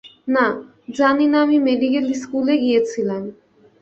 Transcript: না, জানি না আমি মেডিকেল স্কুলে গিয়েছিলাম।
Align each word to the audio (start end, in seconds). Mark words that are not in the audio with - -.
না, 0.27 0.45
জানি 0.97 1.25
না 1.31 1.37
আমি 1.45 1.57
মেডিকেল 1.67 2.05
স্কুলে 2.21 2.55
গিয়েছিলাম। 2.63 3.23